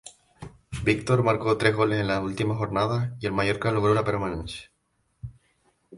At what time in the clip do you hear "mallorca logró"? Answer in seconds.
3.33-3.93